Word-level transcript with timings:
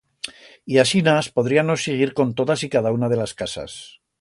Y 0.65 0.79
asinas 0.79 1.29
podríanos 1.29 1.83
siguir 1.83 2.15
con 2.15 2.33
todas 2.33 2.63
y 2.63 2.69
cada 2.69 2.91
una 2.91 3.07
de 3.07 3.17
las 3.17 3.35
casas. 3.35 4.01